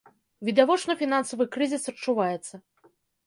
[0.47, 2.55] Відавочна, фінансавы крызіс адчуваецца.